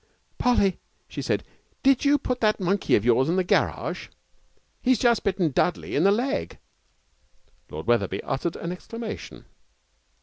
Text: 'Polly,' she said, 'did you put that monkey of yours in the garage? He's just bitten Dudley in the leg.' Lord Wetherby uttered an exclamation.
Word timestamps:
'Polly,' 0.39 0.79
she 1.07 1.21
said, 1.21 1.43
'did 1.83 2.03
you 2.05 2.17
put 2.17 2.41
that 2.41 2.59
monkey 2.59 2.95
of 2.95 3.05
yours 3.05 3.29
in 3.29 3.35
the 3.35 3.43
garage? 3.43 4.07
He's 4.81 4.97
just 4.97 5.23
bitten 5.23 5.51
Dudley 5.51 5.95
in 5.95 6.05
the 6.05 6.11
leg.' 6.11 6.57
Lord 7.69 7.85
Wetherby 7.85 8.23
uttered 8.23 8.55
an 8.55 8.71
exclamation. 8.71 9.45